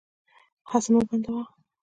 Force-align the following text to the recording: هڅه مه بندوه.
هڅه 0.69 0.87
مه 0.93 1.01
بندوه. 1.07 1.43